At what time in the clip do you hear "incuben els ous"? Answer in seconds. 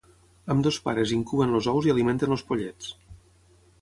1.17-1.91